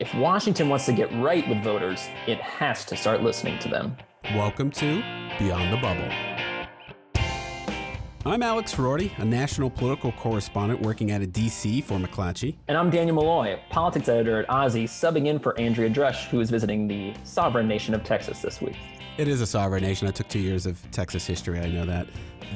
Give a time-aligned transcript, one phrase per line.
[0.00, 3.98] If Washington wants to get right with voters, it has to start listening to them.
[4.34, 5.02] Welcome to
[5.38, 6.10] Beyond the Bubble.
[8.24, 11.82] I'm Alex Ferrorti, a national political correspondent working out of D.C.
[11.82, 12.56] for McClatchy.
[12.68, 16.48] And I'm Daniel Malloy, politics editor at OZY, subbing in for Andrea Drusch, who is
[16.48, 18.76] visiting the sovereign nation of Texas this week.
[19.18, 20.08] It is a sovereign nation.
[20.08, 22.06] I took two years of Texas history, I know that.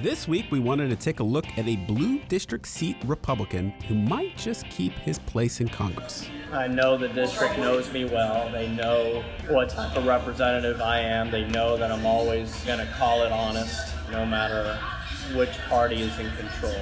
[0.03, 3.95] This week, we wanted to take a look at a blue district seat Republican who
[3.95, 6.29] might just keep his place in Congress.
[6.53, 8.51] I know the district knows me well.
[8.51, 11.31] They know what type of representative I am.
[11.31, 14.77] They know that I'm always going to call it honest, no matter
[15.37, 16.75] which party is in control.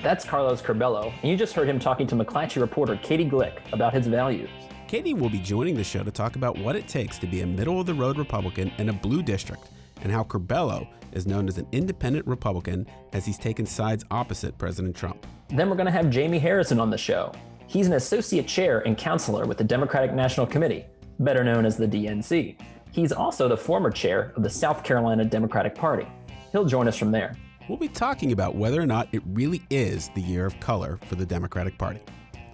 [0.00, 3.92] That's Carlos Curbelo, and you just heard him talking to McClatchy reporter Katie Glueck about
[3.92, 4.50] his values.
[4.86, 7.46] Katie will be joining the show to talk about what it takes to be a
[7.46, 9.68] middle of the road Republican in a blue district
[10.02, 14.96] and how Curbelo is known as an independent Republican as he's taken sides opposite President
[14.96, 15.26] Trump.
[15.48, 17.32] Then we're going to have Jamie Harrison on the show.
[17.66, 20.86] He's an associate chair and counselor with the Democratic National Committee,
[21.18, 22.58] better known as the DNC.
[22.90, 26.06] He's also the former chair of the South Carolina Democratic Party.
[26.52, 27.34] He'll join us from there.
[27.68, 31.14] We'll be talking about whether or not it really is the year of color for
[31.14, 32.00] the Democratic Party.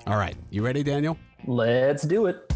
[0.06, 1.18] All right, you ready, Daniel?
[1.46, 2.47] Let's do it.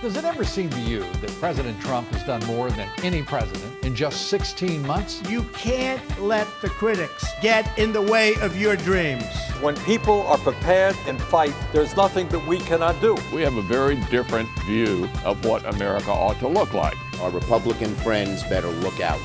[0.00, 3.84] Does it ever seem to you that President Trump has done more than any president
[3.84, 5.20] in just 16 months?
[5.28, 9.24] You can't let the critics get in the way of your dreams.
[9.60, 13.16] When people are prepared and fight, there's nothing that we cannot do.
[13.34, 16.96] We have a very different view of what America ought to look like.
[17.20, 19.20] Our Republican friends better look out.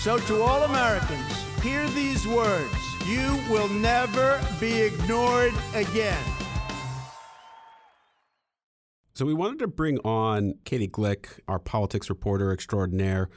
[0.00, 1.32] So, to all Americans,
[1.62, 2.74] hear these words
[3.06, 6.22] You will never be ignored again.
[9.20, 13.28] So we wanted to bring on Katie Glueck, our politics reporter extraordinaire.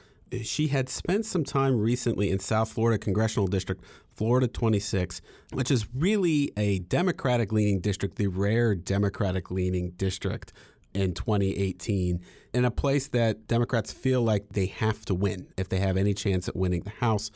[0.42, 3.84] She had spent some time recently in South Florida Congressional District,
[4.16, 5.20] Florida 26,
[5.52, 10.54] which is really a Democratic leaning district, the rare Democratic leaning district
[10.94, 12.18] in 2018,
[12.54, 16.14] in a place that Democrats feel like they have to win if they have any
[16.14, 17.30] chance at winning the House.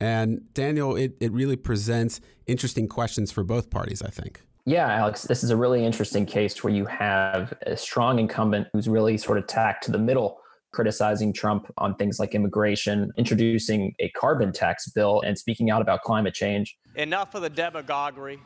[0.00, 4.42] And Daniel, it, it really presents interesting questions for both parties, I think.
[4.64, 8.88] Yeah, Alex, this is a really interesting case where you have a strong incumbent who's
[8.88, 10.38] really sort of tacked to the middle,
[10.72, 16.02] criticizing Trump on things like immigration, introducing a carbon tax bill, and speaking out about
[16.02, 16.76] climate change.
[16.94, 18.38] Enough of the demagoguery,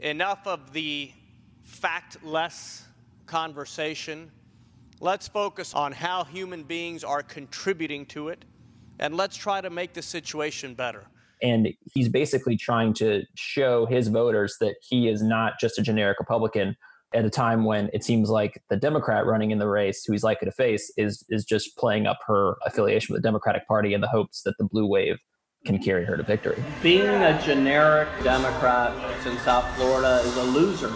[0.00, 1.10] enough of the
[1.66, 2.82] factless
[3.24, 4.30] conversation.
[5.00, 8.44] Let's focus on how human beings are contributing to it,
[8.98, 11.06] and let's try to make the situation better.
[11.42, 16.20] And he's basically trying to show his voters that he is not just a generic
[16.20, 16.76] Republican
[17.14, 20.22] at a time when it seems like the Democrat running in the race, who he's
[20.22, 24.00] likely to face, is is just playing up her affiliation with the Democratic Party in
[24.00, 25.18] the hopes that the blue wave
[25.64, 26.62] can carry her to victory.
[26.82, 28.92] Being a generic Democrat
[29.26, 30.92] in South Florida is a loser.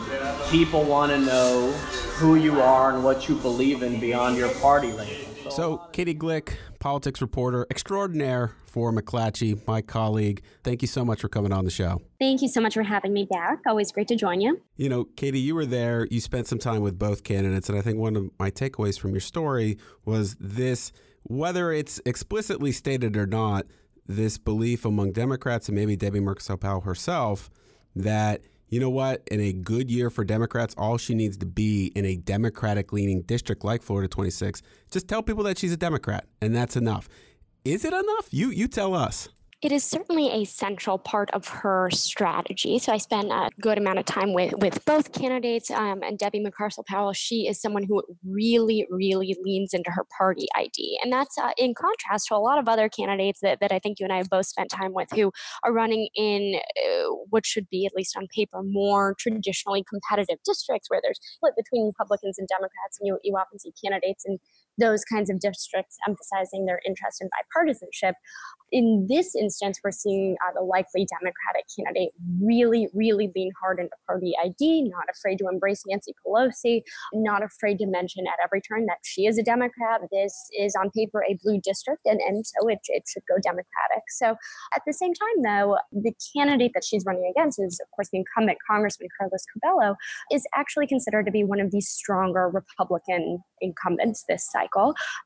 [0.50, 1.70] People want to know
[2.16, 5.35] who you are and what you believe in beyond your party label.
[5.50, 10.42] So, Katie Glueck, politics reporter extraordinaire for McClatchy, my colleague.
[10.62, 12.02] Thank you so much for coming on the show.
[12.18, 13.60] Thank you so much for having me back.
[13.66, 14.60] Always great to join you.
[14.76, 16.06] You know, Katie, you were there.
[16.10, 19.12] You spent some time with both candidates, and I think one of my takeaways from
[19.12, 20.92] your story was this
[21.22, 23.66] whether it's explicitly stated or not,
[24.06, 27.50] this belief among Democrats and maybe Debbie Mucarsel Powell herself
[27.96, 29.22] that you know what?
[29.30, 33.22] In a good year for Democrats, all she needs to be in a Democratic leaning
[33.22, 37.08] district like Florida 26, just tell people that she's a Democrat, and that's enough.
[37.64, 38.28] Is it enough?
[38.30, 39.28] You you tell us.
[39.62, 42.78] It is certainly a central part of her strategy.
[42.78, 45.70] So I spent a good amount of time with, with both candidates.
[45.70, 50.46] Um, and Debbie Mucarsel Powell, she is someone who really, really leans into her party
[50.54, 50.98] ID.
[51.02, 53.98] And that's uh, in contrast to a lot of other candidates that, that I think
[53.98, 55.32] you and I have both spent time with who
[55.64, 60.90] are running in uh, what should be, at least on paper, more traditionally competitive districts
[60.90, 62.98] where there's split between Republicans and Democrats.
[63.00, 64.38] And you, you often see candidates in
[64.78, 68.14] those kinds of districts emphasizing their interest in bipartisanship.
[68.72, 72.10] In this instance, we're seeing uh, the likely Democratic candidate
[72.42, 76.82] really, really lean hard into party ID, not afraid to embrace Nancy Pelosi,
[77.14, 80.00] not afraid to mention at every turn that she is a Democrat.
[80.10, 84.02] This is on paper a blue district, and, and so it, it should go Democratic.
[84.08, 84.36] So
[84.74, 88.18] at the same time, though, the candidate that she's running against is, of course, the
[88.18, 89.94] incumbent Congressman Carlos Curbelo,
[90.32, 94.65] is actually considered to be one of the stronger Republican incumbents this cycle.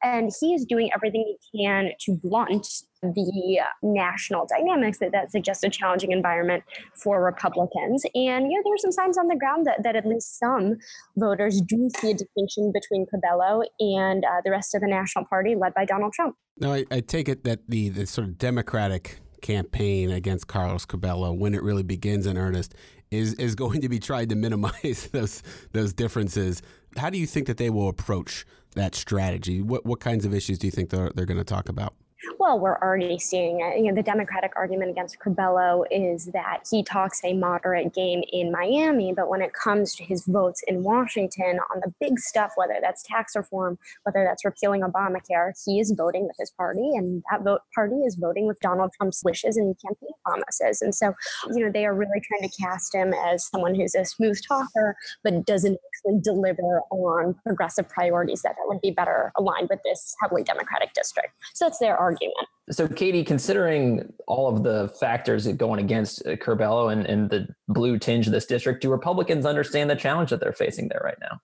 [0.03, 2.67] And he is doing everything he can to blunt
[3.03, 6.63] the national dynamics that, that suggest a challenging environment
[6.95, 8.05] for Republicans.
[8.15, 10.77] And you know, there are some signs on the ground that, that at least some
[11.17, 15.55] voters do see a distinction between Curbelo and uh, the rest of the national party
[15.55, 16.37] led by Donald Trump.
[16.59, 21.37] Now, I, I take it that the, the sort of Democratic campaign against Carlos Curbelo,
[21.37, 22.75] when it really begins in earnest,
[23.11, 25.43] is is going to be trying to minimize those
[25.73, 26.63] those differences.
[26.97, 29.63] How do you think that they will approach that strategy?
[29.63, 31.95] What what kinds of issues do you think they're they're going to talk about?
[32.41, 33.77] Well, we're already seeing it.
[33.77, 38.51] You know, the Democratic argument against Curbelo is that he talks a moderate game in
[38.51, 42.79] Miami, but when it comes to his votes in Washington on the big stuff, whether
[42.81, 47.43] that's tax reform, whether that's repealing Obamacare, he is voting with his party, and that
[47.43, 50.81] vote party is voting with Donald Trump's wishes and campaign promises.
[50.81, 51.13] And so,
[51.53, 54.97] you know, they are really trying to cast him as someone who's a smooth talker,
[55.23, 60.17] but doesn't actually deliver on progressive priorities that, that would be better aligned with this
[60.23, 61.35] heavily Democratic district.
[61.53, 62.30] So that's their argument
[62.71, 67.99] So, Katie, considering all of the factors going against uh, Curbelo and, and the blue
[67.99, 71.41] tinge of this district, do Republicans understand the challenge that they're facing there right now?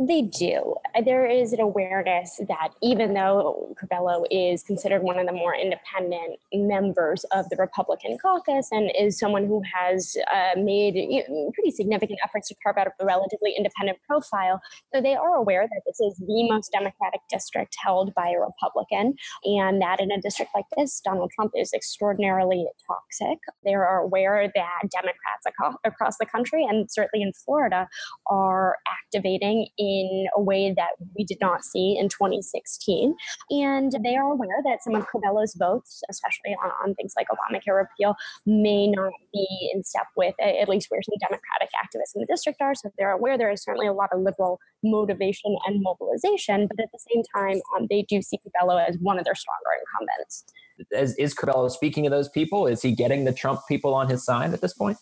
[0.00, 0.76] They do.
[1.04, 6.38] There is an awareness that even though Curbelo is considered one of the more independent
[6.52, 11.72] members of the Republican caucus and is someone who has uh, made you know, pretty
[11.72, 14.60] significant efforts to carve out a relatively independent profile,
[14.94, 19.14] so they are aware that this is the most Democratic district held by a Republican,
[19.42, 23.40] and that in a district like this, Donald Trump is extraordinarily toxic.
[23.64, 27.88] They are aware that Democrats across the country, and certainly in Florida,
[28.28, 29.87] are activating in
[30.36, 33.14] a way that we did not see in 2016.
[33.50, 37.76] And they are aware that some of Curbelo's votes, especially on, on things like Obamacare
[37.76, 38.14] repeal,
[38.46, 42.60] may not be in step with at least where some Democratic activists in the district
[42.60, 42.74] are.
[42.74, 46.88] So they're aware there is certainly a lot of liberal motivation and mobilization, but at
[46.92, 50.44] the same time, um, they do see Curbelo as one of their stronger incumbents.
[50.90, 51.34] Is, is
[51.74, 52.66] speaking of those people?
[52.66, 54.98] Is he getting the Trump people on his side at this point?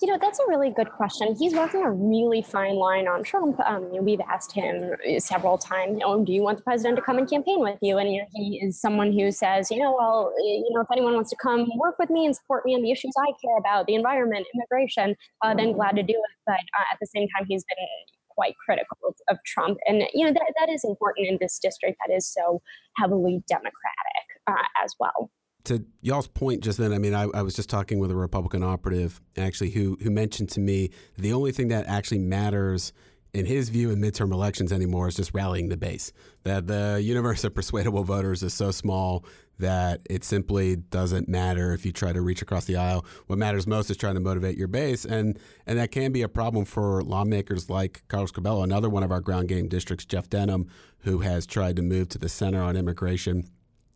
[0.00, 1.34] You know, that's a really good question.
[1.36, 3.60] He's walking a really fine line on Trump.
[3.60, 7.28] Um, we've asked him several times, "Oh, do you want the president to come and
[7.28, 10.70] campaign with you?" And you know, he is someone who says, "You know, well, you
[10.72, 13.12] know, if anyone wants to come work with me and support me on the issues
[13.18, 16.98] I care about, the environment, immigration, uh, then glad to do it." But uh, at
[17.00, 17.86] the same time, he's been
[18.30, 21.98] quite critical of, of Trump, and you know that that is important in this district
[22.06, 22.62] that is so
[22.96, 25.30] heavily Democratic uh, as well
[25.64, 28.62] to y'all's point just then, I mean, I, I, was just talking with a Republican
[28.62, 32.92] operative actually who who mentioned to me the only thing that actually matters
[33.32, 36.12] in his view in midterm elections anymore is just rallying the base.
[36.44, 39.24] That the universe of persuadable voters is so small
[39.58, 43.06] that it simply doesn't matter if you try to reach across the aisle.
[43.28, 46.28] What matters most is trying to motivate your base, and and that can be a
[46.28, 50.66] problem for lawmakers like Carlos Curbelo, another one of our ground game districts, Jeff Denham,
[51.00, 53.48] who has tried to move to the center on immigration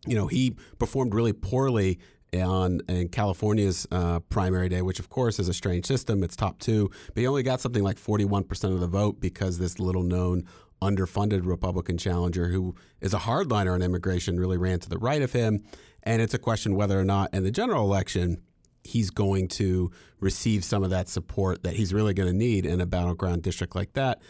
[0.07, 1.99] you know, he performed really poorly
[2.33, 6.23] on in California's uh, primary day, which of course is a strange system.
[6.23, 9.79] It's top two, but he only got something like 41% of the vote because this
[9.79, 10.43] little known
[10.81, 15.31] underfunded Republican challenger who is a hardliner on immigration really ran to the right of
[15.31, 15.63] him.
[16.03, 18.41] And it's a question whether or not in the general election
[18.83, 22.79] he's going to receive some of that support that he's really going to need in
[22.79, 24.21] a battleground district like that.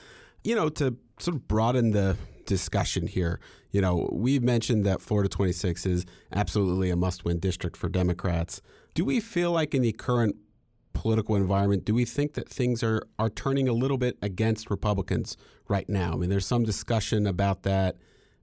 [0.44, 3.40] You know, to sort of broaden the discussion here.
[3.72, 8.62] You know, we've mentioned that Florida 26 is absolutely a must win district for Democrats.
[8.96, 10.36] Do we feel like in the current
[10.94, 15.38] political environment, do we think that things are, are turning a little bit against Republicans
[15.68, 16.14] right now?
[16.14, 17.98] I mean, there's some discussion about that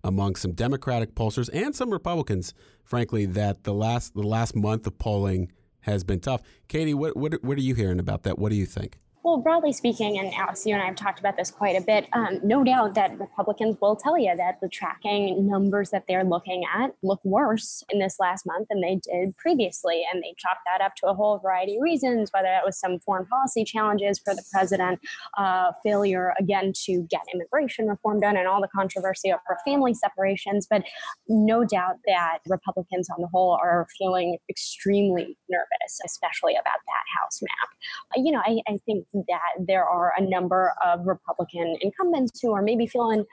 [0.05, 2.55] among some Democratic pollsters and some Republicans,
[2.85, 5.51] frankly, that the last the last month of polling
[5.81, 6.43] has been tough.
[6.69, 8.39] Katie, what what, what are you hearing about that?
[8.39, 8.99] What do you think?
[9.25, 12.07] Well, broadly speaking, and Alex, you and I have talked about this quite a bit,
[12.13, 16.63] um, no doubt that Republicans will tell you that the tracking numbers that they're looking
[16.77, 20.05] at look worse in this last month than they did previously.
[20.13, 22.99] And they chalk that up to a whole variety of reasons, whether that was some
[23.01, 25.01] foreign policy challenges for the president,
[25.39, 30.67] uh, failure, again, to get immigration reform done, and all the controversy over family separations.
[30.69, 30.83] But
[31.31, 37.41] no doubt that Republicans on the whole are feeling extremely nervous, especially about that House
[37.41, 37.69] map.
[38.17, 42.63] You know, I, I think that there are a number of Republican incumbents who are
[42.63, 43.25] maybe feeling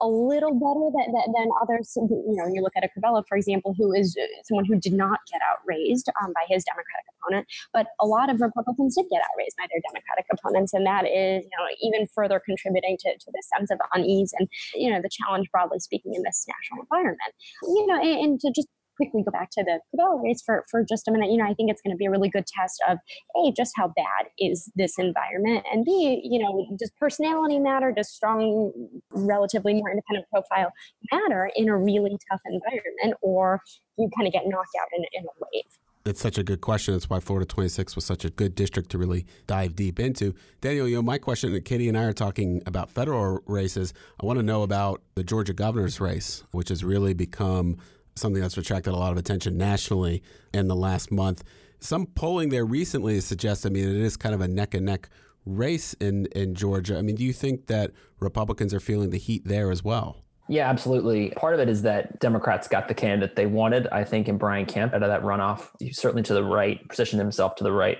[0.00, 1.92] a little better than, than, others.
[1.96, 5.20] You know, you look at a Curbelo, for example, who is someone who did not
[5.30, 9.56] get outraised um, by his Democratic opponent, but a lot of Republicans did get outraised
[9.58, 13.48] by their Democratic opponents, and that is, you know, even further contributing to, to this
[13.56, 17.32] sense of unease and, you know, the challenge, broadly speaking, in this national environment.
[17.62, 18.68] You know, and, and to just
[19.00, 21.54] quickly go back to the Curbelo race for, for just a minute, you know, I
[21.54, 22.98] think it's going to be a really good test of
[23.36, 27.92] A, just how bad is this environment, and B, you know, does personality matter?
[27.92, 28.72] Does strong,
[29.12, 30.72] relatively more independent profile
[31.12, 33.60] matter in a really tough environment, or
[33.96, 35.64] you kind of get knocked out in, in a wave?
[36.06, 36.94] It's such a good question.
[36.94, 40.34] That's why Florida 26 was such a good district to really dive deep into.
[40.62, 43.92] Daniel, you know, my question, that Katie and I are talking about federal races.
[44.20, 47.76] I want to know about the Georgia governor's race, which has really become
[48.20, 50.22] something that's attracted a lot of attention nationally
[50.52, 51.42] in the last month.
[51.80, 55.08] some polling there recently suggests, I mean, it is kind of a neck and neck
[55.46, 56.98] race in, in Georgia.
[56.98, 60.22] I mean, do you think that Republicans are feeling the heat there as well?
[60.48, 61.30] Yeah, absolutely.
[61.30, 64.66] Part of it is that Democrats got the candidate they wanted, I think, in Brian
[64.66, 65.68] Kemp out of that runoff.
[65.78, 67.98] He certainly to the right, positioned himself to the right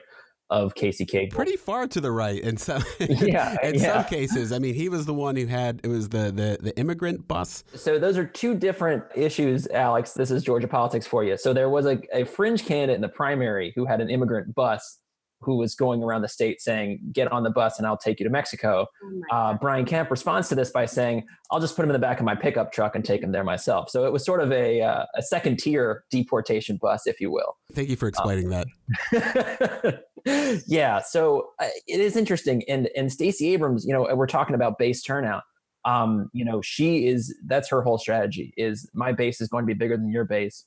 [0.51, 1.31] of Casey Cagle.
[1.31, 4.03] Pretty far to the right in some yeah, in yeah.
[4.03, 4.53] some cases.
[4.53, 7.65] I mean, he was the one who had it was the the the immigrant bus.
[7.75, 10.13] So those are two different issues, Alex.
[10.13, 11.37] This is Georgia politics for you.
[11.37, 14.99] So there was a, a fringe candidate in the primary who had an immigrant bus
[15.43, 18.25] who was going around the state saying, "Get on the bus and I'll take you
[18.25, 21.91] to Mexico." Oh uh, Brian Kemp responds to this by saying, "I'll just put him
[21.91, 24.25] in the back of my pickup truck and take him there myself." So it was
[24.25, 27.57] sort of a uh, a second tier deportation bus, if you will.
[27.73, 28.65] Thank you for explaining um,
[29.13, 30.05] that.
[30.67, 34.79] yeah, so uh, it is interesting, and and Stacey Abrams, you know, we're talking about
[34.79, 35.43] base turnout.
[35.85, 39.67] Um, you know, she is that's her whole strategy is my base is going to
[39.67, 40.65] be bigger than your base,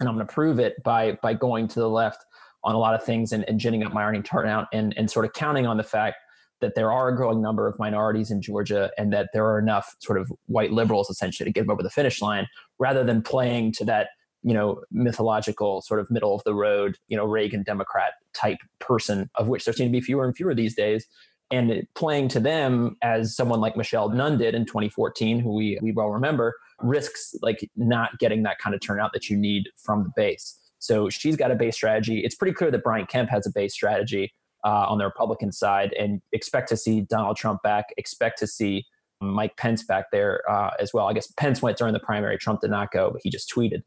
[0.00, 2.24] and I'm going to prove it by by going to the left
[2.64, 5.24] on a lot of things and, and ginning up my earning turnout and, and sort
[5.24, 6.16] of counting on the fact
[6.60, 9.96] that there are a growing number of minorities in Georgia and that there are enough
[10.00, 12.46] sort of white liberals essentially to get them over the finish line
[12.78, 14.08] rather than playing to that
[14.42, 19.30] you know mythological sort of middle of the road you know Reagan Democrat type person
[19.34, 21.06] of which there seem to be fewer and fewer these days
[21.52, 25.92] and playing to them as someone like Michelle Nunn did in 2014 who we we
[25.92, 30.10] well remember risks like not getting that kind of turnout that you need from the
[30.16, 32.20] base so she's got a base strategy.
[32.20, 34.32] It's pretty clear that Brian Kemp has a base strategy
[34.64, 37.86] uh, on the Republican side, and expect to see Donald Trump back.
[37.96, 38.86] Expect to see
[39.20, 41.06] Mike Pence back there uh, as well.
[41.06, 42.38] I guess Pence went during the primary.
[42.38, 43.82] Trump did not go, but he just tweeted.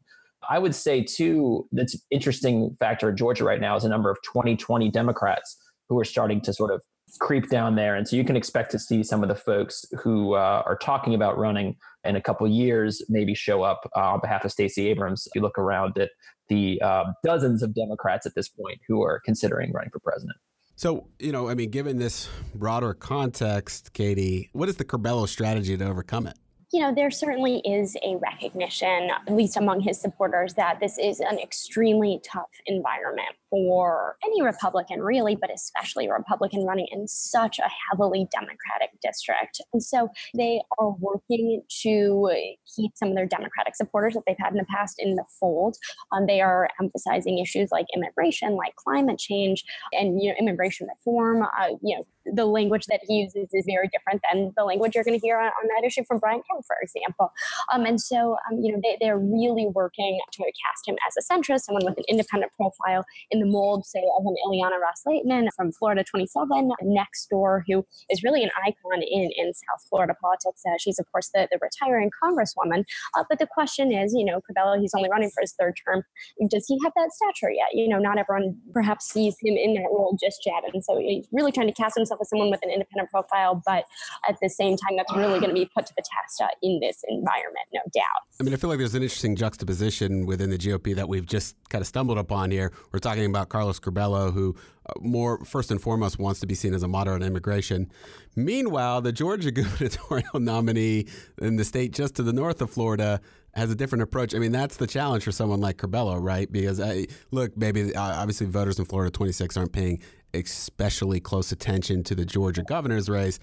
[0.48, 4.18] I would say too that's interesting factor in Georgia right now is a number of
[4.22, 5.56] 2020 Democrats
[5.88, 6.80] who are starting to sort of
[7.20, 10.34] creep down there, and so you can expect to see some of the folks who
[10.34, 14.44] uh, are talking about running in a couple years maybe show up uh, on behalf
[14.44, 15.26] of Stacey Abrams.
[15.26, 16.10] If you look around at
[16.48, 20.36] the uh, dozens of Democrats at this point who are considering running for president.
[20.76, 25.76] So, you know, I mean, given this broader context, Katie, what is the Curbelo strategy
[25.76, 26.36] to overcome it?
[26.74, 31.20] You know, there certainly is a recognition, at least among his supporters, that this is
[31.20, 37.60] an extremely tough environment for any Republican, really, but especially a Republican running in such
[37.60, 39.60] a heavily Democratic district.
[39.72, 44.50] And so they are working to keep some of their Democratic supporters that they've had
[44.50, 45.76] in the past in the fold.
[46.10, 51.44] Um, they are emphasizing issues like immigration, like climate change, and you know, immigration reform.
[51.44, 55.04] Uh, you know, the language that he uses is very different than the language you're
[55.04, 57.32] going to hear on, on, that issue from Brian Kemp, for example.
[57.72, 61.22] Um, and so, um, you know, they, they're really working to cast him as a
[61.32, 65.72] centrist, someone with an independent profile in the mold, say, of an Ileana Ros-Lehtinen from
[65.72, 70.62] Florida 27 next door, who is really an icon in, in South Florida politics.
[70.66, 72.84] Uh, she's, of course, the, the retiring congresswoman.
[73.16, 76.02] Uh, but the question is, you know, Curbelo, he's only running for his third term.
[76.48, 77.68] Does he have that stature yet?
[77.72, 80.62] You know, not everyone perhaps sees him in that role just yet.
[80.72, 83.84] And so he's really trying to cast himself as someone with an independent profile, but
[84.28, 86.80] at the same time, that's really going to be put to the test uh, in
[86.80, 88.24] this environment, no doubt.
[88.40, 91.56] I mean, I feel like there's an interesting juxtaposition within the GOP that we've just
[91.68, 92.72] kind of stumbled upon here.
[92.92, 94.56] We're talking about Carlos Curbelo, who
[94.86, 97.90] uh, more first and foremost wants to be seen as a moderate on immigration.
[98.36, 101.06] Meanwhile, the Georgia gubernatorial nominee
[101.40, 103.20] in the state just to the north of Florida
[103.54, 104.34] has a different approach.
[104.34, 106.50] I mean, that's the challenge for someone like Curbelo, right?
[106.50, 110.00] Because I, look, maybe uh, obviously voters in Florida 26 aren't paying
[110.32, 113.38] especially close attention to the Georgia governor's race.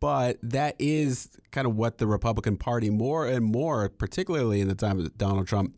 [0.00, 4.74] But that is kind of what the Republican Party more and more, particularly in the
[4.74, 5.76] time of Donald Trump,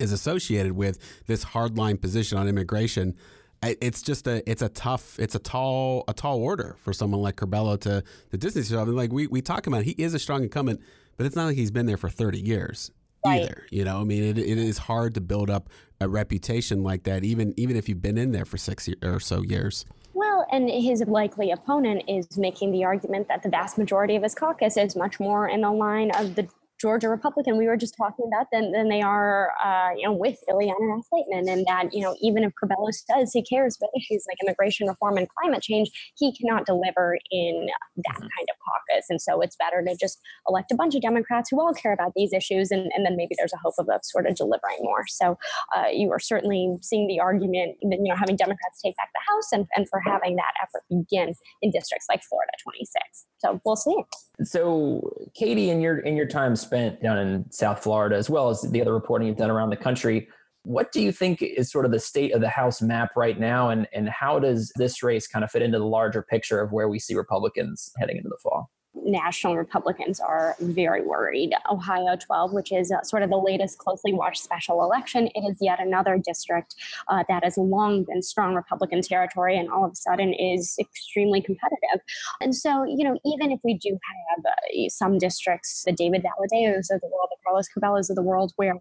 [0.00, 3.14] is associated with this hardline position on immigration.
[3.62, 7.36] It's just a it's a tough it's a tall a tall order for someone like
[7.36, 8.88] Curbelo to the distance himself.
[8.88, 10.80] And like we we talk about, he is a strong incumbent,
[11.16, 12.92] but it's not like he's been there for thirty years
[13.24, 13.42] right.
[13.42, 13.64] either.
[13.70, 15.68] You know, I mean, it, it is hard to build up
[16.00, 19.42] a reputation like that, even even if you've been in there for six or so
[19.42, 19.84] years.
[20.14, 24.34] Well, and his likely opponent is making the argument that the vast majority of his
[24.34, 26.48] caucus is much more in the line of the
[26.80, 30.38] Georgia Republican we were just talking about than, than they are, uh, you know, with
[30.48, 31.50] Ileana Ros-Lehtinen.
[31.50, 35.16] And that, you know, even if Curbelo says he cares about issues like immigration reform
[35.16, 37.66] and climate change, he cannot deliver in
[37.96, 38.20] that mm-hmm.
[38.20, 39.06] kind of caucus.
[39.10, 42.12] And so it's better to just elect a bunch of Democrats who all care about
[42.14, 42.70] these issues.
[42.70, 45.04] And, and then maybe there's a hope of, of sort of delivering more.
[45.08, 45.36] So
[45.76, 49.34] uh, you are certainly seeing the argument that, you know, having Democrats take back the
[49.34, 53.26] House and, and for having that effort begin in districts like Florida 26.
[53.38, 53.96] So we'll see.
[54.42, 58.62] So Katie, in your in your time spent down in South Florida, as well as
[58.62, 60.28] the other reporting you've done around the country,
[60.62, 63.70] what do you think is sort of the state of the House map right now,
[63.70, 66.88] and and how does this race kind of fit into the larger picture of where
[66.88, 68.70] we see Republicans heading into the fall?
[69.08, 71.54] National Republicans are very worried.
[71.70, 75.56] Ohio 12, which is uh, sort of the latest closely watched special election, it is
[75.60, 76.74] yet another district
[77.08, 81.40] uh, that has long been strong Republican territory and all of a sudden is extremely
[81.40, 82.00] competitive.
[82.40, 86.90] And so, you know, even if we do have uh, some districts, the David Valadaos
[86.90, 88.74] of the world, the Carlos Curbelos of the world, where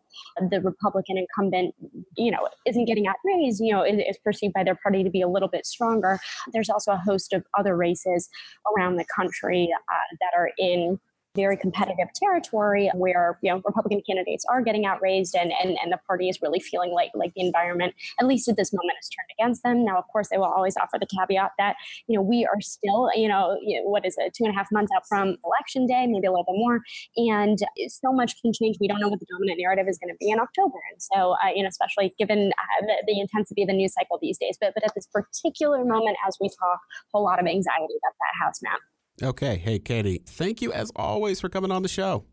[0.50, 1.74] the Republican incumbent,
[2.18, 5.22] you know, isn't getting outraised, you know, is, is perceived by their party to be
[5.22, 6.20] a little bit stronger.
[6.52, 8.30] There's also a host of other races
[8.76, 11.00] around the country uh, that are in
[11.38, 16.00] very competitive territory where you know Republican candidates are getting outraised and, and and the
[16.08, 19.32] party is really feeling like like the environment at least at this moment is turned
[19.40, 19.86] against them.
[19.86, 21.76] Now, of course, they will always offer the caveat that
[22.08, 24.92] you know we are still you know what is it two and a half months
[24.96, 26.82] out from election day, maybe a little bit more,
[27.16, 28.78] and so much can change.
[28.82, 31.38] We don't know what the dominant narrative is going to be in October, and so
[31.46, 34.58] uh, you know especially given uh, the, the intensity of the news cycle these days.
[34.60, 38.16] But but at this particular moment, as we talk, a whole lot of anxiety about
[38.18, 38.82] that house map.
[39.22, 39.58] Okay.
[39.58, 42.26] Hey, Katie, thank you as always for coming on the show.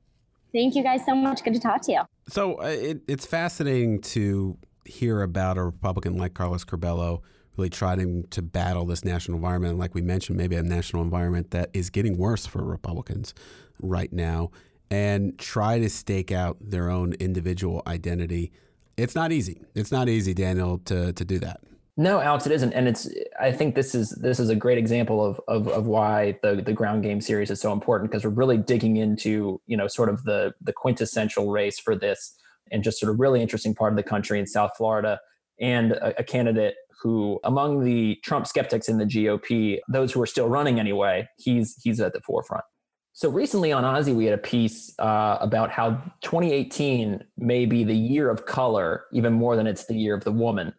[0.52, 1.42] Thank you guys so much.
[1.42, 2.02] Good to talk to you.
[2.28, 7.22] So uh, it, it's fascinating to hear about a Republican like Carlos Curbelo
[7.56, 9.72] really trying to battle this national environment.
[9.72, 13.34] And like we mentioned, maybe a national environment that is getting worse for Republicans
[13.80, 14.50] right now
[14.90, 18.52] and try to stake out their own individual identity.
[18.96, 19.62] It's not easy.
[19.74, 21.60] It's not easy, Daniel, to, to do that.
[21.96, 23.08] No, Alex, it isn't, and it's.
[23.40, 26.72] I think this is this is a great example of of, of why the the
[26.72, 30.24] ground game series is so important because we're really digging into you know sort of
[30.24, 32.36] the the quintessential race for this
[32.72, 35.20] and just sort of really interesting part of the country in South Florida
[35.60, 40.26] and a, a candidate who among the Trump skeptics in the GOP, those who are
[40.26, 42.64] still running anyway, he's he's at the forefront.
[43.12, 45.90] So recently on OZY, we had a piece uh, about how
[46.22, 50.32] 2018 may be the year of color, even more than it's the year of the
[50.32, 50.74] woman.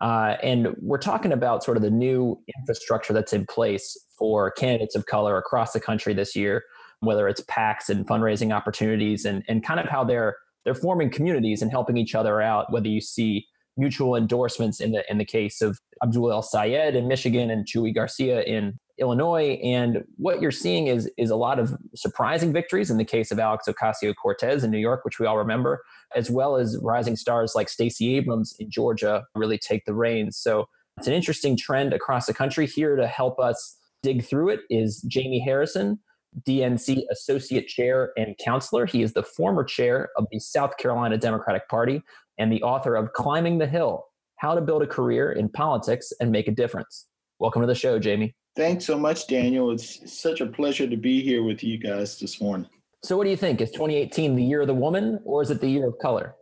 [0.00, 4.94] Uh, and we're talking about sort of the new infrastructure that's in place for candidates
[4.94, 6.64] of color across the country this year,
[7.00, 11.62] whether it's PACs and fundraising opportunities, and and kind of how they're they're forming communities
[11.62, 12.72] and helping each other out.
[12.72, 17.06] Whether you see mutual endorsements in the in the case of Abdul El Sayed in
[17.06, 19.58] Michigan and Chuy Garcia in Illinois.
[19.62, 23.38] And what you're seeing is is a lot of surprising victories in the case of
[23.38, 25.82] Alex Ocasio Cortez in New York, which we all remember,
[26.14, 30.36] as well as rising stars like Stacey Abrams in Georgia really take the reins.
[30.36, 32.66] So it's an interesting trend across the country.
[32.66, 35.98] Here to help us dig through it is Jamie Harrison.
[36.46, 38.86] DNC Associate Chair and Counselor.
[38.86, 42.02] He is the former chair of the South Carolina Democratic Party
[42.38, 44.04] and the author of Climbing the Hill
[44.36, 47.08] How to Build a Career in Politics and Make a Difference.
[47.40, 48.34] Welcome to the show, Jamie.
[48.56, 49.70] Thanks so much, Daniel.
[49.70, 52.68] It's such a pleasure to be here with you guys this morning.
[53.02, 53.60] So, what do you think?
[53.60, 56.34] Is 2018 the year of the woman or is it the year of color?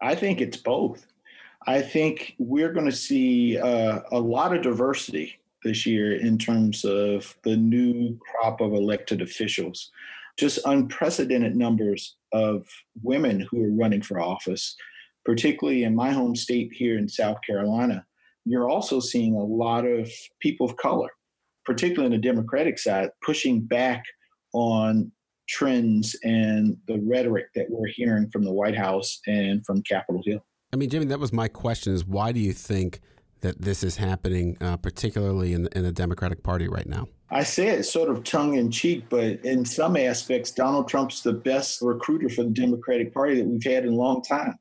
[0.00, 1.06] I think it's both.
[1.66, 6.84] I think we're going to see uh, a lot of diversity this year in terms
[6.84, 9.90] of the new crop of elected officials.
[10.38, 12.66] Just unprecedented numbers of
[13.02, 14.74] women who are running for office,
[15.24, 18.06] particularly in my home state here in South Carolina.
[18.46, 20.10] You're also seeing a lot of
[20.40, 21.10] people of color
[21.64, 24.04] particularly in the Democratic side, pushing back
[24.52, 25.10] on
[25.48, 30.44] trends and the rhetoric that we're hearing from the White House and from Capitol Hill.
[30.72, 33.00] I mean, Jimmy, that was my question: is why do you think
[33.40, 37.08] that this is happening, uh, particularly in the, in the Democratic Party right now?
[37.30, 41.32] I say it sort of tongue in cheek, but in some aspects, Donald Trump's the
[41.32, 44.58] best recruiter for the Democratic Party that we've had in a long time.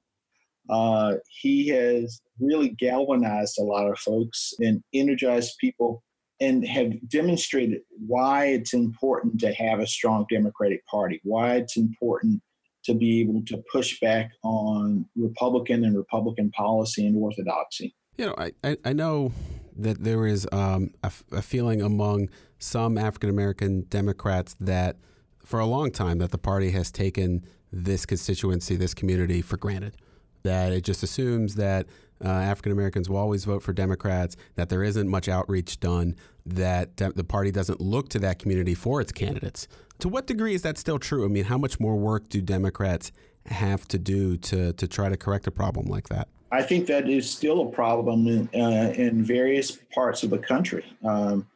[0.69, 6.03] Uh, he has really galvanized a lot of folks and energized people
[6.41, 12.41] and have demonstrated why it's important to have a strong Democratic Party, why it's important
[12.84, 17.95] to be able to push back on Republican and Republican policy and orthodoxy.
[18.17, 19.32] You know, I, I know
[19.77, 24.97] that there is um, a, a feeling among some African American Democrats that
[25.45, 29.95] for a long time that the party has taken this constituency, this community for granted.
[30.43, 31.86] That it just assumes that
[32.23, 36.97] uh, African Americans will always vote for Democrats, that there isn't much outreach done, that
[36.97, 39.67] the party doesn't look to that community for its candidates.
[39.99, 41.25] To what degree is that still true?
[41.25, 43.12] I mean, how much more work do Democrats
[43.45, 46.27] have to do to, to try to correct a problem like that?
[46.51, 50.86] I think that is still a problem in, uh, in various parts of the country.
[51.07, 51.47] Um,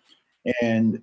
[0.62, 1.02] and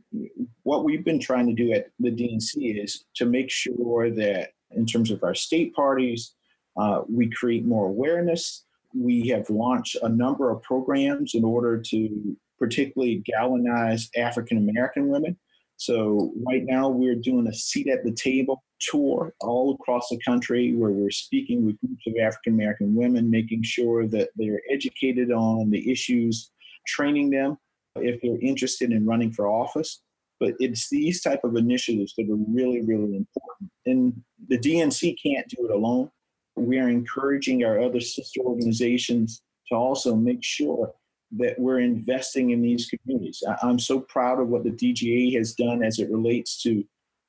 [0.62, 4.87] what we've been trying to do at the DNC is to make sure that, in
[4.87, 6.35] terms of our state parties,
[6.77, 12.37] uh, we create more awareness we have launched a number of programs in order to
[12.59, 15.37] particularly galvanize African American women.
[15.76, 20.74] So, right now, we're doing a seat at the table tour all across the country
[20.74, 25.70] where we're speaking with groups of African American women, making sure that they're educated on
[25.70, 26.50] the issues,
[26.87, 27.59] training them
[27.96, 30.02] if they're interested in running for office.
[30.38, 33.70] But it's these type of initiatives that are really, really important.
[33.87, 36.11] And the DNC can't do it alone.
[36.57, 40.93] We are encouraging our other sister organizations to also make sure
[41.38, 43.43] that we're investing in these communities.
[43.62, 46.85] I'm so proud of what the DGA has done as it relates to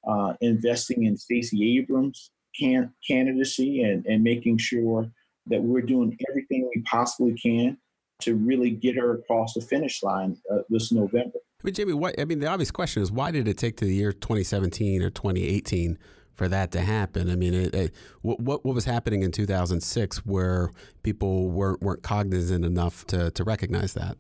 [0.08, 5.10] uh, investing in Stacey Abrams' can- candidacy and, and making sure
[5.48, 7.78] that we're doing everything we possibly can
[8.22, 11.40] to really get her across the finish line uh, this November.
[11.64, 13.94] But Jamie, what, I mean, the obvious question is why did it take to the
[13.94, 15.98] year 2017 or 2018
[16.36, 17.30] for that to happen?
[17.30, 20.72] I mean, it, it, what, what was happening in 2006 where
[21.04, 24.18] people weren't weren't cognizant enough to to recognize that?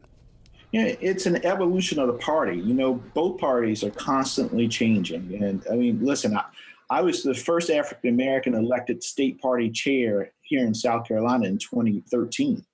[0.71, 2.57] Yeah, it's an evolution of the party.
[2.57, 6.45] You know, both parties are constantly changing, and I mean, listen, I,
[6.89, 11.57] I was the first African American elected state party chair here in South Carolina in
[11.57, 12.65] 2013.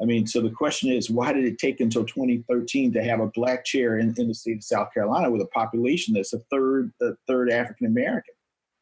[0.00, 3.26] I mean, so the question is, why did it take until 2013 to have a
[3.26, 6.92] black chair in, in the state of South Carolina with a population that's a third,
[7.02, 8.34] a third African American?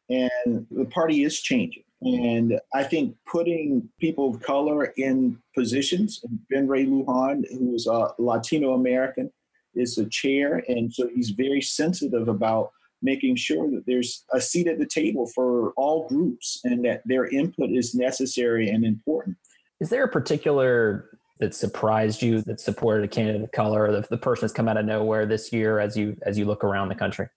[0.09, 1.83] And the party is changing.
[2.01, 8.09] And I think putting people of color in positions, Ben Ray Lujan, who is a
[8.19, 9.31] Latino American,
[9.73, 10.63] is a chair.
[10.67, 15.27] And so he's very sensitive about making sure that there's a seat at the table
[15.27, 19.37] for all groups and that their input is necessary and important.
[19.79, 24.17] Is there a particular that surprised you that supported a candidate of color, the, the
[24.17, 26.95] person that's come out of nowhere this year as you as you look around the
[26.95, 27.27] country?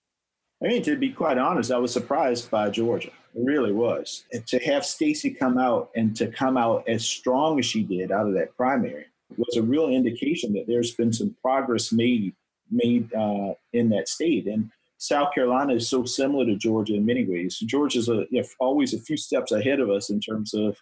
[0.63, 3.09] I mean, to be quite honest, I was surprised by Georgia.
[3.33, 4.25] It really was.
[4.31, 8.11] And to have Stacey come out and to come out as strong as she did
[8.11, 9.05] out of that primary
[9.37, 12.33] was a real indication that there's been some progress made
[12.69, 14.47] made uh, in that state.
[14.47, 17.57] And South Carolina is so similar to Georgia in many ways.
[17.59, 20.77] Georgia's a, you know, always a few steps ahead of us in terms of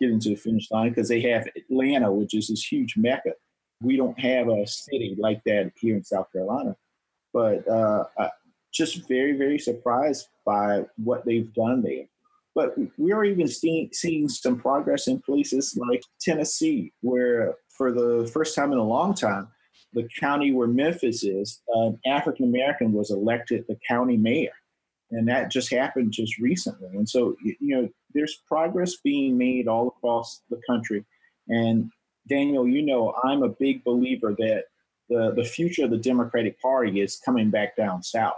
[0.00, 3.32] getting to the finish line because they have Atlanta, which is this huge mecca.
[3.82, 6.76] We don't have a city like that here in South Carolina.
[7.32, 8.04] But uh,
[8.74, 12.04] just very, very surprised by what they've done there.
[12.54, 18.30] But we are even seeing, seeing some progress in places like Tennessee, where for the
[18.32, 19.48] first time in a long time,
[19.92, 24.52] the county where Memphis is, an African American was elected the county mayor.
[25.10, 26.88] And that just happened just recently.
[26.88, 31.04] And so, you know, there's progress being made all across the country.
[31.48, 31.90] And
[32.28, 34.64] Daniel, you know, I'm a big believer that
[35.08, 38.34] the, the future of the Democratic Party is coming back down south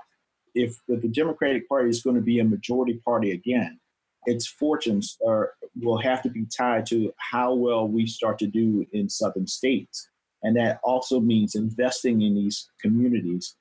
[0.56, 3.78] if the Democratic Party is going to be a majority party again,
[4.24, 8.84] its fortunes are will have to be tied to how well we start to do
[8.92, 10.08] in southern states.
[10.42, 13.54] And that also means investing in these communities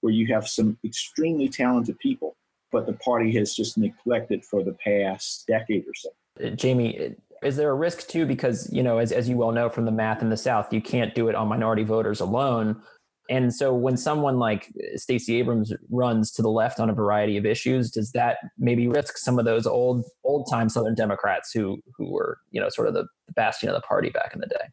[0.00, 2.36] where you have some extremely talented people,
[2.70, 6.10] but the party has just neglected for the past decade or so.
[6.54, 8.26] Jamie, is there a risk too?
[8.26, 10.80] Because, you know, as, as you well know from the math in the South, you
[10.80, 12.82] can't do it on minority voters alone.
[13.30, 17.36] And so when someone like uh, Stacey Abrams runs to the left on a variety
[17.36, 21.82] of issues, does that maybe risk some of those old old time Southern Democrats who
[21.96, 24.46] who were, you know, sort of the, the bastion of the party back in the
[24.46, 24.64] day?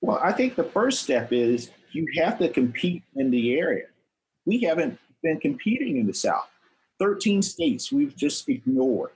[0.00, 3.86] Well, I think the first step is you have to compete in the area.
[4.46, 6.48] We haven't been competing in the South.
[7.00, 9.10] 13 states we've just ignored.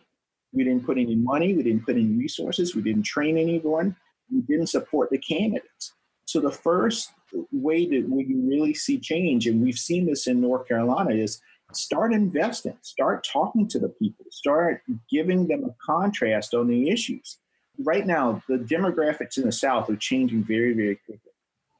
[0.53, 3.97] We didn't put any money, we didn't put any resources, we didn't train anyone,
[4.31, 5.95] we didn't support the candidates.
[6.25, 7.11] So the first
[7.51, 11.41] way that we really see change, and we've seen this in North Carolina, is
[11.73, 17.39] start investing, start talking to the people, start giving them a contrast on the issues.
[17.79, 21.33] Right now, the demographics in the South are changing very, very quickly.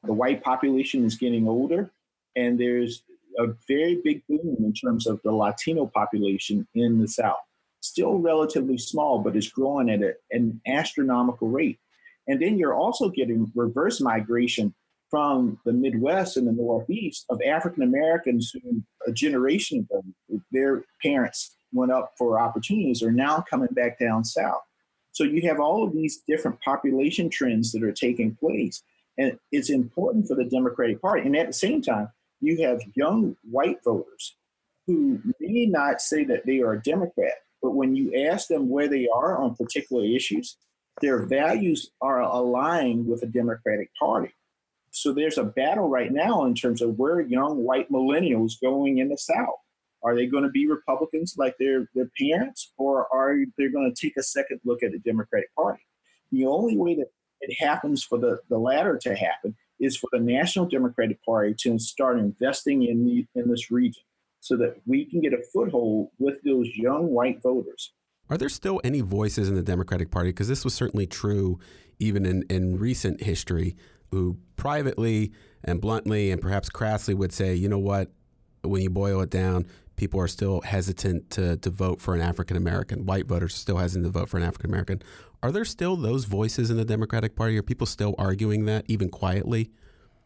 [0.03, 1.91] The white population is getting older,
[2.35, 3.03] and there's
[3.39, 7.37] a very big boom in terms of the Latino population in the South.
[7.81, 11.79] Still relatively small, but it's growing at a, an astronomical rate.
[12.27, 14.73] And then you're also getting reverse migration
[15.09, 20.03] from the Midwest and the Northeast of African Americans who a generation ago,
[20.51, 24.61] their parents went up for opportunities are now coming back down south.
[25.11, 28.81] So you have all of these different population trends that are taking place.
[29.17, 31.27] And it's important for the Democratic Party.
[31.27, 32.09] And at the same time,
[32.41, 34.35] you have young white voters
[34.87, 38.87] who may not say that they are a Democrat, but when you ask them where
[38.87, 40.57] they are on particular issues,
[41.01, 44.33] their values are aligned with the Democratic Party.
[44.91, 49.09] So there's a battle right now in terms of where young white millennials going in
[49.09, 49.57] the South.
[50.03, 54.01] Are they going to be Republicans like their, their parents, or are they going to
[54.01, 55.81] take a second look at the Democratic Party?
[56.31, 57.07] The only way that
[57.41, 61.79] it happens for the, the latter to happen is for the National Democratic Party to
[61.79, 64.03] start investing in the, in this region
[64.41, 67.93] so that we can get a foothold with those young white voters.
[68.29, 70.29] Are there still any voices in the Democratic Party?
[70.29, 71.59] Because this was certainly true
[71.99, 73.75] even in, in recent history
[74.11, 75.31] who privately
[75.63, 78.11] and bluntly and perhaps crassly would say, you know what,
[78.61, 82.57] when you boil it down, people are still hesitant to, to vote for an African
[82.57, 83.05] American.
[83.05, 85.01] White voters are still hesitant to vote for an African American.
[85.41, 87.57] Are there still those voices in the Democratic Party?
[87.57, 89.71] Are people still arguing that, even quietly?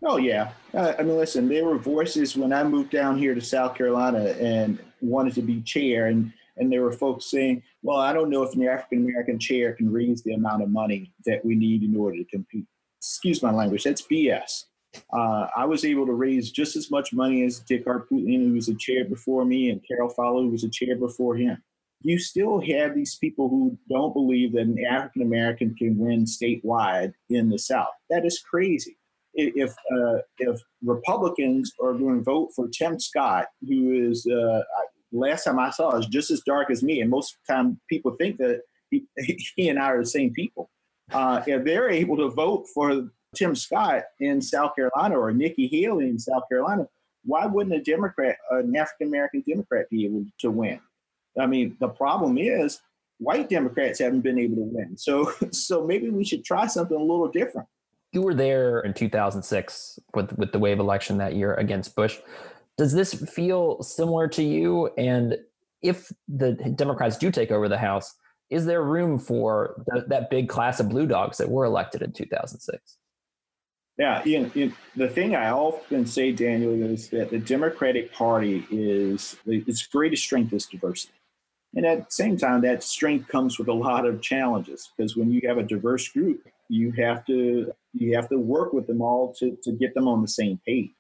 [0.04, 3.42] Oh yeah, uh, I mean, listen, there were voices when I moved down here to
[3.42, 8.14] South Carolina and wanted to be chair, and and there were folks saying, "Well, I
[8.14, 11.56] don't know if an African American chair can raise the amount of money that we
[11.56, 12.66] need in order to compete."
[12.98, 13.84] Excuse my language.
[13.84, 14.66] That's BS.
[15.14, 18.70] Uh, I was able to raise just as much money as Dick Harpootlian, who was
[18.70, 21.62] a chair before me, and Carol Fowler, who was a chair before him.
[22.02, 27.14] You still have these people who don't believe that an African American can win statewide
[27.30, 27.94] in the South.
[28.10, 28.98] That is crazy
[29.38, 34.62] if uh, if Republicans are going to vote for Tim Scott, who is uh,
[35.12, 38.38] last time I saw is just as dark as me, and most time people think
[38.38, 39.06] that he,
[39.56, 40.70] he and I are the same people.
[41.12, 46.10] Uh, if they're able to vote for Tim Scott in South Carolina or Nikki Haley
[46.10, 46.88] in South Carolina,
[47.24, 50.80] why wouldn't a Democrat, an African American Democrat, be able to win?
[51.40, 52.82] I mean, the problem is
[53.20, 54.98] white Democrats haven't been able to win.
[54.98, 57.68] So, so maybe we should try something a little different
[58.14, 62.18] you were there in 2006 with with the wave election that year against Bush.
[62.78, 64.88] Does this feel similar to you?
[64.98, 65.38] And
[65.82, 68.16] if the Democrats do take over the House,
[68.50, 72.14] is there room for the, that big class of blue dogs that were elected in
[72.14, 72.98] 2006?
[73.98, 79.36] Yeah, Ian, Ian, the thing I often say, Daniel, is that the Democratic Party is
[79.48, 81.14] its greatest strength is diversity.
[81.76, 85.32] And at the same time, that strength comes with a lot of challenges because when
[85.32, 89.34] you have a diverse group, you have to you have to work with them all
[89.40, 90.92] to, to get them on the same page.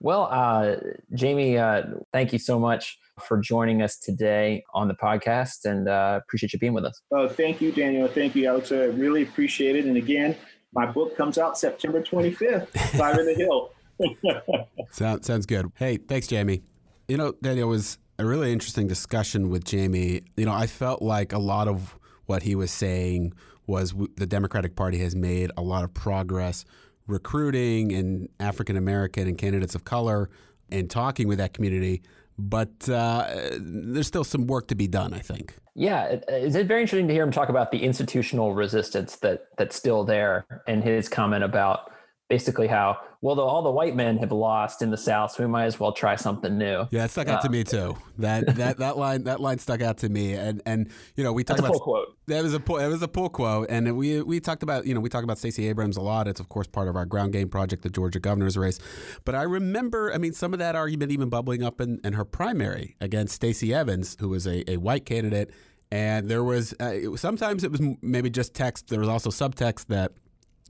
[0.00, 0.76] Well, uh,
[1.14, 1.82] Jamie, uh,
[2.12, 6.58] thank you so much for joining us today on the podcast and uh, appreciate you
[6.58, 7.00] being with us.
[7.10, 8.06] Oh, thank you, Daniel.
[8.08, 8.72] Thank you, Alex.
[8.72, 9.86] I really appreciate it.
[9.86, 10.36] And again,
[10.72, 13.72] my book comes out September 25th, Climbing the Hill.
[14.90, 15.72] sounds, sounds good.
[15.76, 16.62] Hey, thanks, Jamie.
[17.08, 20.22] You know, Daniel, was a really interesting discussion with Jamie.
[20.36, 23.32] You know, I felt like a lot of what he was saying
[23.66, 26.64] was the Democratic Party has made a lot of progress
[27.06, 30.30] recruiting and African American and candidates of color
[30.70, 32.02] and talking with that community.
[32.38, 35.56] But uh, there's still some work to be done, I think.
[35.74, 39.76] Yeah, is it very interesting to hear him talk about the institutional resistance that that's
[39.76, 41.92] still there, and his comment about
[42.28, 45.48] basically how well the, all the white men have lost in the south so we
[45.48, 46.86] might as well try something new.
[46.90, 47.96] Yeah it stuck out uh, to me too.
[48.18, 50.34] That that that line that line stuck out to me.
[50.34, 52.16] And and you know we talked about quote.
[52.26, 53.68] That was a it was a pull quote.
[53.70, 56.26] And we we talked about you know we talk about Stacey Abrams a lot.
[56.26, 58.78] It's of course part of our ground game project the Georgia governor's race.
[59.24, 62.24] But I remember I mean some of that argument even bubbling up in, in her
[62.24, 65.50] primary against Stacey Evans who was a, a white candidate.
[65.92, 70.12] And there was uh, sometimes it was maybe just text there was also subtext that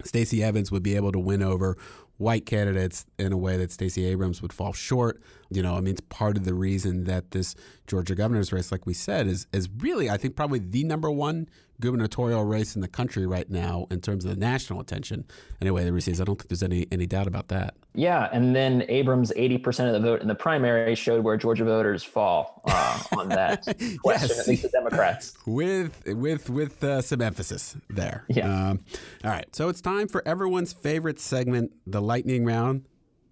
[0.04, 1.76] Stacey Evans would be able to win over
[2.18, 5.20] white candidates in a way that Stacey Abrams would fall short.
[5.50, 7.54] You know, I mean, it's part of the reason that this
[7.86, 11.48] Georgia governor's race, like we said, is is really, I think, probably the number one
[11.80, 15.24] gubernatorial race in the country right now in terms of the national attention.
[15.60, 16.20] Anyway, the receives.
[16.20, 17.74] I don't think there's any any doubt about that.
[17.94, 22.04] Yeah, and then Abrams' 80% of the vote in the primary showed where Georgia voters
[22.04, 23.62] fall uh, on that
[24.02, 24.40] question, yes.
[24.40, 25.34] at least the Democrats.
[25.46, 28.24] With with with uh, some emphasis there.
[28.28, 28.70] Yeah.
[28.70, 28.80] Um,
[29.24, 32.86] all right, so it's time for everyone's favorite segment, the lightning round,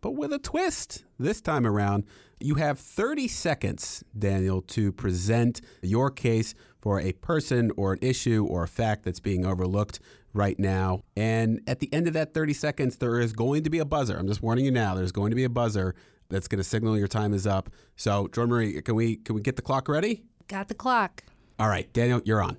[0.05, 2.05] but with a twist this time around.
[2.39, 8.45] You have 30 seconds, Daniel, to present your case for a person or an issue
[8.45, 10.01] or a fact that's being overlooked
[10.35, 11.05] right now.
[11.17, 14.19] And at the end of that 30 seconds, there is going to be a buzzer.
[14.19, 14.95] I'm just warning you now.
[14.95, 15.95] There's going to be a buzzer
[16.29, 17.71] that's going to signal your time is up.
[17.97, 20.25] So, Jordan Marie, can we can we get the clock ready?
[20.49, 21.25] Got the clock.
[21.59, 22.59] All right, Daniel, you're on.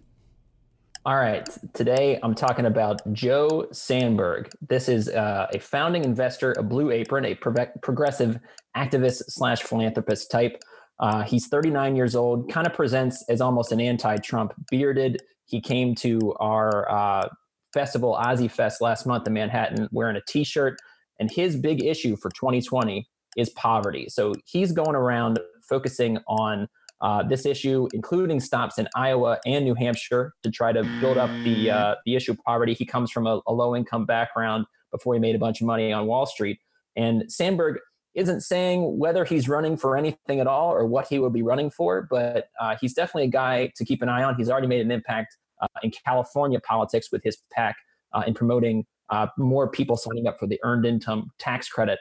[1.06, 1.48] All right.
[1.76, 4.52] Today I'm talking about Joe Sanberg.
[4.68, 8.40] This is uh, a founding investor, a Blue Apron, a pro- progressive
[8.76, 10.64] activist slash philanthropist type.
[11.00, 15.22] Uh, he's 39 years old, kind of presents as almost an anti Trump, bearded.
[15.46, 17.30] He came to our uh,
[17.72, 20.80] festival, OZY Fest, last month in Manhattan wearing a t shirt.
[21.20, 24.10] And his big issue for 2020 is poverty.
[24.10, 25.40] So he's going around
[25.70, 26.68] focusing on
[27.02, 31.30] uh, this issue, including stops in Iowa and New Hampshire to try to build up
[31.44, 32.74] the uh, the issue of poverty.
[32.74, 35.92] He comes from a, a low income background before he made a bunch of money
[35.92, 36.60] on Wall Street.
[36.96, 37.76] And Sanberg
[38.14, 41.70] isn't saying whether he's running for anything at all or what he would be running
[41.70, 44.36] for, but uh, he's definitely a guy to keep an eye on.
[44.36, 47.76] He's already made an impact uh, in California politics with his PAC
[48.14, 52.00] uh, in promoting uh, more people signing up for the earned income tax credit.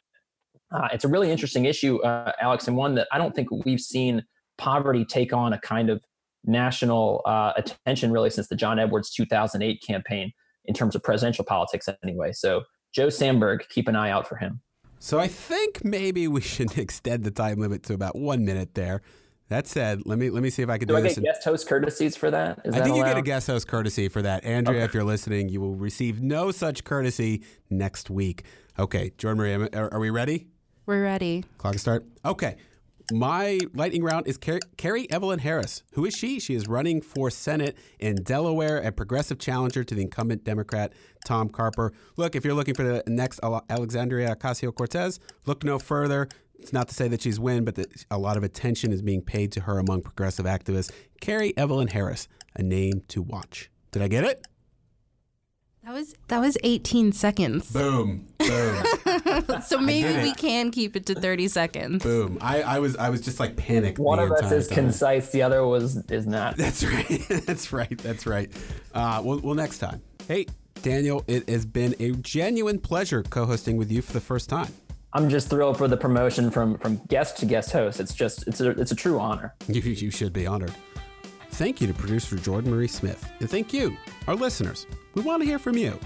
[0.71, 3.81] Uh, it's a really interesting issue, uh, Alex, and one that I don't think we've
[3.81, 4.25] seen
[4.59, 6.03] poverty take on a kind of
[6.45, 10.33] national uh, attention really since the John Edwards 2008 campaign
[10.67, 12.33] in terms of presidential politics, anyway.
[12.33, 12.63] So,
[12.93, 14.61] Joe Sanberg, keep an eye out for him.
[15.05, 19.03] So I think maybe we should extend the time limit to about one minute there.
[19.51, 21.17] That said, let me let me see if I can do, do, I this.
[21.17, 22.61] get guest host courtesies for that?
[22.65, 23.09] Is that I that think allowed?
[23.09, 24.79] you get a guest host courtesy for that, Andrea.
[24.79, 24.85] Okay.
[24.87, 28.45] If you're listening, you will receive no such courtesy next week.
[28.79, 30.47] Okay, Jordan Marie, are, are we ready?
[30.87, 31.45] We're ready.
[31.59, 32.07] Clock start.
[32.25, 32.57] Okay.
[33.13, 35.83] My lightning round is Car- Kerri Evelyn Harris.
[35.93, 36.41] Who is she?
[36.41, 40.95] She is running for Senate in Delaware, a progressive challenger to the incumbent Democrat
[41.27, 41.93] Tom Carper.
[42.17, 46.29] Look, if you're looking for the next Alexandria Ocasio Cortez, look no further.
[46.59, 47.79] It's not to say that she's win, but
[48.11, 50.91] a lot of attention is being paid to her among progressive activists.
[51.21, 53.71] Kerri Evelyn Harris, a name to watch.
[53.93, 54.47] Did I get it?
[55.85, 57.71] That was that was 18 seconds.
[57.71, 58.27] Boom.
[58.39, 58.83] Boom.
[59.63, 62.03] so maybe we can keep it to 30 seconds.
[62.03, 62.39] Boom.
[62.41, 63.99] I, I was I was just like panicked.
[63.99, 64.77] One the of us is time.
[64.77, 66.57] concise, the other was is not.
[66.57, 67.23] That's right.
[67.47, 67.99] That's right.
[67.99, 68.51] That's right.
[68.95, 70.01] Uh, well, well, next time.
[70.27, 70.47] Hey,
[70.81, 74.73] Daniel, it has been a genuine pleasure co-hosting with you for the first time.
[75.13, 78.01] I'm just thrilled for the promotion from from guest to guest host.
[78.01, 79.55] It's just it's a it's a true honor.
[79.69, 80.73] You, you should be honored.
[81.55, 83.31] Thank you to producer Jordan Marie Smith.
[83.39, 84.89] And thank you, our listeners.
[85.15, 86.01] We want to hear from you.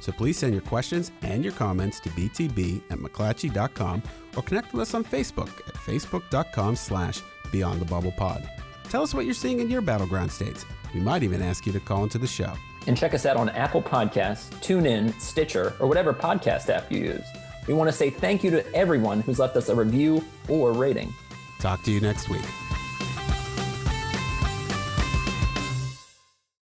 [0.00, 4.02] So please send your questions and your comments to btb at mcclatchy.com
[4.34, 7.20] or connect with us on Facebook at facebook.com slash
[7.52, 8.48] beyond the bubble pod.
[8.84, 10.64] Tell us what you're seeing in your battleground states.
[10.94, 12.54] We might even ask you to call into the show.
[12.86, 17.24] And check us out on Apple Podcasts, TuneIn, Stitcher, or whatever podcast app you use.
[17.68, 21.12] We want to say thank you to everyone who's left us a review or rating.
[21.58, 22.44] Talk to you next week.